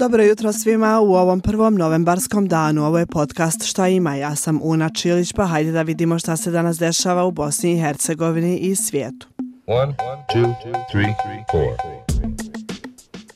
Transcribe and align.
Dobro 0.00 0.24
jutro 0.24 0.52
svima 0.52 1.00
u 1.00 1.14
ovom 1.14 1.40
prvom 1.40 1.74
novembarskom 1.74 2.48
danu. 2.48 2.84
Ovo 2.84 2.98
je 2.98 3.06
podcast 3.06 3.64
Šta 3.64 3.88
ima. 3.88 4.14
Ja 4.14 4.36
sam 4.36 4.60
Una 4.62 4.90
Čilić, 4.90 5.32
pa 5.32 5.46
hajde 5.46 5.72
da 5.72 5.82
vidimo 5.82 6.18
šta 6.18 6.36
se 6.36 6.50
danas 6.50 6.78
dešava 6.78 7.24
u 7.24 7.30
Bosni 7.30 7.72
i 7.72 7.80
Hercegovini 7.80 8.58
i 8.58 8.76
svijetu. 8.76 9.28
One, 9.66 9.94
two, 10.34 10.54
three, 10.92 11.14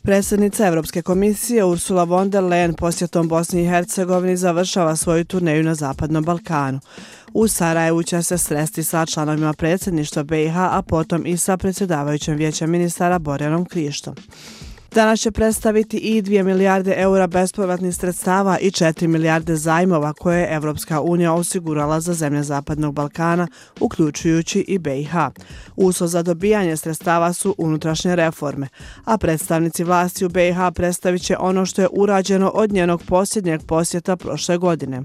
Predsjednica 0.03 0.67
Evropske 0.67 1.03
komisije 1.03 1.65
Ursula 1.65 2.05
von 2.05 2.31
der 2.31 2.43
Leyen 2.43 2.77
posjetom 2.77 3.29
Bosni 3.29 3.63
i 3.63 3.69
Hercegovini 3.69 4.37
završava 4.37 4.97
svoju 4.97 5.25
turneju 5.25 5.63
na 5.63 5.75
Zapadnom 5.75 6.25
Balkanu. 6.25 6.81
U 7.35 7.49
Sarajevu 7.49 8.03
će 8.03 8.23
se 8.23 8.39
sresti 8.39 8.83
sa 8.83 9.07
članovima 9.07 9.53
predsjedništva 9.53 10.23
BiH, 10.23 10.57
a 10.57 10.83
potom 10.83 11.27
i 11.27 11.37
sa 11.37 11.57
predsjedavajućem 11.57 12.37
vijećem 12.37 12.71
ministara 12.71 13.19
Borjanom 13.19 13.65
Krištom. 13.65 14.15
Danas 14.95 15.21
će 15.21 15.31
predstaviti 15.31 15.97
i 15.97 16.23
2 16.23 16.43
milijarde 16.43 16.95
eura 16.97 17.27
bespovratnih 17.27 17.97
sredstava 17.97 18.59
i 18.59 18.71
4 18.71 19.07
milijarde 19.07 19.57
zajmova 19.57 20.13
koje 20.13 20.41
je 20.41 20.55
Evropska 20.55 21.01
unija 21.01 21.33
osigurala 21.33 22.01
za 22.01 22.15
zemlje 22.15 22.43
Zapadnog 22.43 22.95
Balkana, 22.95 23.49
uključujući 23.81 24.65
i 24.69 24.79
BiH. 24.79 25.15
Uslov 25.77 26.09
za 26.09 26.23
dobijanje 26.23 26.77
sredstava 26.77 27.33
su 27.33 27.55
unutrašnje 27.59 28.17
reforme, 28.17 28.69
a 29.05 29.19
predstavnici 29.19 29.85
vlasti 29.85 30.25
u 30.25 30.29
BiH 30.29 30.57
predstavit 30.75 31.23
će 31.23 31.37
ono 31.41 31.67
što 31.67 31.83
je 31.83 31.89
urađeno 31.93 32.49
od 32.49 32.73
njenog 32.73 33.03
posljednjeg 33.07 33.63
posjeta 33.67 34.17
prošle 34.17 34.59
godine. 34.59 35.03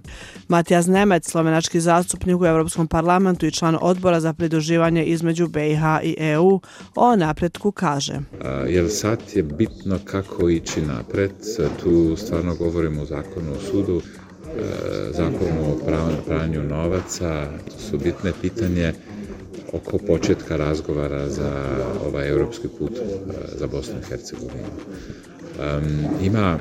Matijas 0.48 0.88
Nemec, 0.88 1.30
slovenački 1.30 1.80
zastupnik 1.80 2.42
u 2.42 2.46
Evropskom 2.46 2.88
parlamentu 2.88 3.46
i 3.46 3.52
član 3.52 3.78
odbora 3.82 4.20
za 4.20 4.34
pridruživanje 4.34 5.04
između 5.04 5.48
BiH 5.48 5.84
i 6.04 6.16
EU, 6.18 6.62
o 6.96 7.16
napretku 7.16 7.72
kaže. 7.72 8.20
Jer 8.68 8.90
sad 8.90 9.20
je 9.36 9.44
bit 9.44 9.79
No 9.86 10.00
kako 10.06 10.50
ići 10.50 10.82
napred. 10.82 11.32
Tu 11.84 12.16
stvarno 12.18 12.56
govorimo 12.56 13.02
o 13.02 13.06
zakonu 13.06 13.52
o 13.52 13.72
sudu, 13.72 14.02
e, 14.58 14.62
zakonu 15.14 15.74
o 15.74 15.78
pranju 16.28 16.64
novaca. 16.64 17.48
Su 17.90 17.98
bitne 17.98 18.32
pitanje 18.42 18.94
oko 19.74 19.98
početka 19.98 20.56
razgovara 20.58 21.30
za 21.30 21.52
ovaj 22.08 22.30
europski 22.30 22.68
put 22.80 22.92
e, 22.92 23.02
za 23.60 23.68
Bosnu 23.68 23.96
i 24.00 24.06
Hercegovinu. 24.10 24.68
Ima 26.22 26.60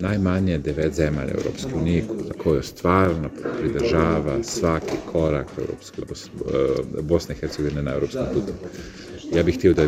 najmanje 0.00 0.58
devet 0.58 0.94
zemalja 0.94 1.30
Europske 1.34 1.74
unije 1.74 2.04
koje 2.38 2.62
stvarno 2.62 3.28
pridržava 3.60 4.42
svaki 4.42 4.96
korak 5.12 5.46
Europske, 5.58 6.02
e, 6.02 7.02
Bosne 7.02 7.34
i 7.34 7.38
Hercegovine 7.38 7.82
na 7.82 7.94
europskom 7.94 8.26
putu. 8.34 8.52
Ja 9.34 9.42
bih 9.42 9.58
htio 9.58 9.74
da 9.74 9.86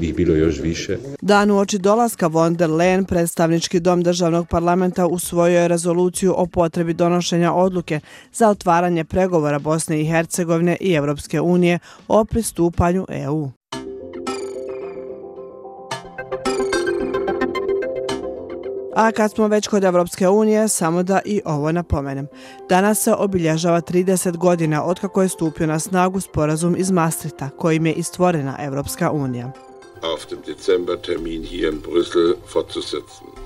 bih 0.00 0.14
bilo 0.14 0.34
još 0.34 0.60
više. 0.60 0.98
Dan 1.22 1.50
u 1.50 1.58
oči 1.58 1.78
dolaska 1.78 2.26
von 2.26 2.54
der 2.54 2.70
Leyen, 2.70 3.04
predstavnički 3.04 3.80
dom 3.80 4.02
državnog 4.02 4.48
parlamenta 4.48 5.06
usvojio 5.06 5.60
je 5.60 5.68
rezoluciju 5.68 6.34
o 6.36 6.46
potrebi 6.46 6.94
donošenja 6.94 7.52
odluke 7.52 8.00
za 8.32 8.48
otvaranje 8.48 9.04
pregovora 9.04 9.58
Bosne 9.58 10.00
i 10.00 10.06
Hercegovine 10.06 10.76
i 10.80 10.92
Evropske 10.92 11.40
unije 11.40 11.78
o 12.08 12.24
pristupanju 12.24 13.06
EU. 13.08 13.50
A 18.96 19.12
kad 19.12 19.32
smo 19.32 19.48
već 19.48 19.68
kod 19.68 19.84
Evropske 19.84 20.28
unije, 20.28 20.68
samo 20.68 21.02
da 21.02 21.20
i 21.24 21.40
ovo 21.44 21.72
napomenem. 21.72 22.26
Danas 22.68 22.98
se 22.98 23.12
obilježava 23.12 23.80
30 23.80 24.36
godina 24.36 24.84
od 24.84 25.00
kako 25.00 25.22
je 25.22 25.28
stupio 25.28 25.66
na 25.66 25.78
snagu 25.78 26.20
sporazum 26.20 26.76
iz 26.78 26.90
Maastrichta, 26.90 27.50
kojim 27.56 27.86
je 27.86 27.92
istvorena 27.92 28.56
Evropska 28.60 29.10
unija. 29.10 29.69
Auf 30.02 30.26
dem 30.26 30.42
Dezembertermin 30.42 31.42
hier 31.42 31.68
in 31.68 31.82
Brüssel 31.82 32.38
fortzusetzen. 32.46 33.39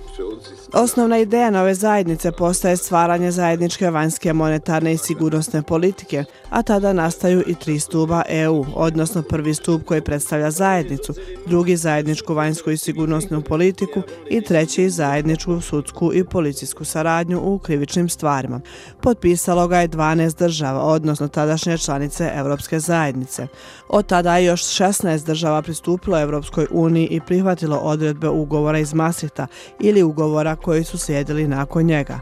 Osnovna 0.73 1.19
ideja 1.19 1.51
nove 1.51 1.75
zajednice 1.75 2.33
postaje 2.33 2.77
stvaranje 2.77 3.31
zajedničke 3.31 3.91
vanjske 3.91 4.33
monetarne 4.33 4.93
i 4.93 4.97
sigurnosne 4.97 5.63
politike, 5.63 6.25
a 6.51 6.63
tada 6.63 6.93
nastaju 6.93 7.45
i 7.47 7.55
tri 7.55 7.81
stuba 7.81 8.23
EU, 8.29 8.65
odnosno 8.75 9.23
prvi 9.23 9.55
stup 9.55 9.85
koji 9.85 10.01
predstavlja 10.01 10.51
zajednicu, 10.51 11.15
drugi 11.47 11.77
zajedničku 11.77 12.35
vanjsku 12.35 12.71
i 12.71 12.77
sigurnosnu 12.77 13.43
politiku 13.43 14.03
i 14.31 14.41
treći 14.41 14.91
zajedničku 14.91 15.61
sudsku 15.61 16.15
i 16.15 16.25
policijsku 16.25 16.85
saradnju 16.85 17.41
u 17.43 17.59
krivičnim 17.59 18.09
stvarima. 18.09 18.61
Potpisalo 19.01 19.69
ga 19.69 19.79
je 19.79 19.89
12 19.89 20.39
država, 20.39 20.81
odnosno 20.81 21.29
tadašnje 21.29 21.79
članice 21.79 22.33
Evropske 22.35 22.81
zajednice. 22.81 23.47
Od 23.89 24.07
tada 24.07 24.37
je 24.37 24.45
još 24.45 24.63
16 24.63 25.27
država 25.27 25.63
pristupilo 25.63 26.21
Evropskoj 26.21 26.67
uniji 26.71 27.07
i 27.07 27.21
prihvatilo 27.21 27.77
odredbe 27.77 28.29
ugovora 28.29 28.79
iz 28.79 28.95
Masrita 28.95 29.47
ili 29.81 30.04
ugovora 30.05 30.57
koji 30.57 30.85
su 30.85 30.99
slijedili 30.99 31.49
nakon 31.49 31.85
njega. 31.85 32.21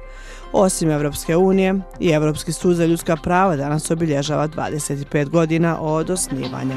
Osim 0.52 0.90
Evropske 0.90 1.36
unije 1.36 1.74
i 2.00 2.10
Evropski 2.10 2.52
sud 2.52 2.76
za 2.76 2.86
ljudska 2.86 3.16
prava 3.16 3.56
danas 3.56 3.90
obilježava 3.90 4.48
25 4.48 5.28
godina 5.28 5.80
od 5.80 6.10
osnivanja. 6.10 6.76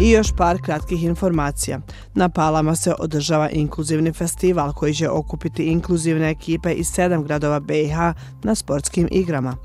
I 0.00 0.10
još 0.10 0.32
par 0.36 0.58
kratkih 0.64 1.04
informacija. 1.04 1.80
Na 2.14 2.28
Palama 2.28 2.76
se 2.76 2.94
održava 2.98 3.50
inkluzivni 3.50 4.12
festival 4.12 4.72
koji 4.72 4.94
će 4.94 5.08
okupiti 5.08 5.64
inkluzivne 5.64 6.30
ekipe 6.30 6.72
iz 6.72 6.86
sedam 6.88 7.24
gradova 7.24 7.60
BiH 7.60 7.96
na 8.42 8.54
sportskim 8.54 9.08
igrama. 9.10 9.56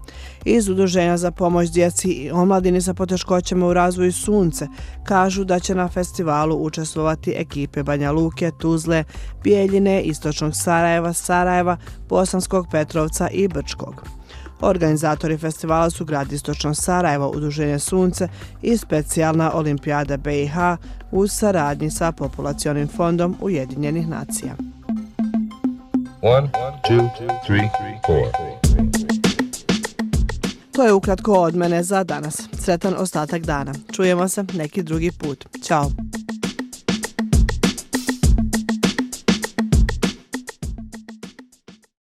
Iz 0.46 0.70
Udruženja 0.70 1.18
za 1.18 1.32
pomoć 1.32 1.72
djeci 1.72 2.08
i 2.08 2.32
omladini 2.32 2.82
sa 2.82 2.94
poteškoćama 2.94 3.68
u 3.68 3.74
razvoju 3.74 4.14
Sunce 4.14 4.68
kažu 5.04 5.44
da 5.44 5.60
će 5.60 5.76
na 5.76 5.88
festivalu 5.88 6.64
učestvovati 6.64 7.34
ekipe 7.38 7.84
Banja 7.84 8.12
Luke, 8.12 8.52
Tuzle, 8.60 9.04
Bijeljine, 9.44 10.02
Istočnog 10.02 10.56
Sarajeva, 10.56 11.14
Sarajeva, 11.14 11.78
Bosanskog 12.10 12.68
Petrovca 12.72 13.30
i 13.30 13.48
Brčkog. 13.48 14.17
Organizatori 14.62 15.38
festivala 15.38 15.90
su 15.90 16.06
grad 16.06 16.32
Istočno 16.32 16.74
Sarajevo, 16.74 17.30
Udruženje 17.30 17.80
Sunce 17.80 18.28
i 18.62 18.78
specijalna 18.78 19.52
olimpijada 19.54 20.18
BiH 20.18 20.56
u 21.12 21.28
saradnji 21.28 21.92
sa 21.92 22.12
Populacionim 22.12 22.88
fondom 22.88 23.36
Ujedinjenih 23.42 24.08
nacija. 24.08 24.56
One, 26.22 26.50
two, 26.90 27.10
three, 27.46 27.70
to 30.78 30.84
je 30.84 30.94
ukratko 30.94 31.34
od 31.34 31.56
mene 31.56 31.84
za 31.84 32.04
danas. 32.04 32.42
Sretan 32.54 32.96
ostatak 32.98 33.42
dana. 33.42 33.74
Čujemo 33.92 34.28
se 34.28 34.44
neki 34.54 34.84
drugi 34.84 35.12
put. 35.12 35.46
Ćao. 35.64 36.07